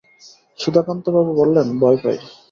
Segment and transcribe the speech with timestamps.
[0.59, 2.17] সুধাকান্তবাবু বললেন, ভয় পাই।